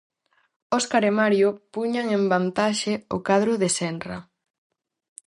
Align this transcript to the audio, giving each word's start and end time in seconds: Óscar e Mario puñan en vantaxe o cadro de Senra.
Óscar 0.77 1.03
e 1.09 1.11
Mario 1.19 1.49
puñan 1.73 2.07
en 2.17 2.23
vantaxe 2.33 2.93
o 3.15 3.17
cadro 3.27 3.53
de 3.61 3.69
Senra. 3.77 4.17